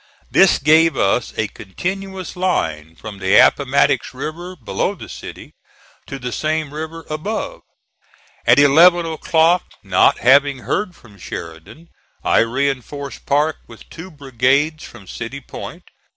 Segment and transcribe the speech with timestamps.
[0.31, 5.53] This gave us a continuous line from the Appomattox River below the city
[6.07, 7.61] to the same river above.
[8.47, 11.89] At eleven o'clock, not having heard from Sheridan,
[12.23, 15.83] I reinforced Parke with two brigades from City Point.